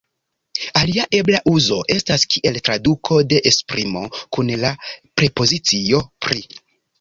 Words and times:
Alia 0.79 1.03
ebla 1.17 1.41
uzo 1.51 1.77
estas 1.95 2.25
kiel 2.35 2.57
traduko 2.69 3.19
de 3.35 3.43
esprimo 3.51 4.03
kun 4.39 4.51
la 4.65 4.73
prepozicio 5.05 6.03
"pri". 6.27 6.43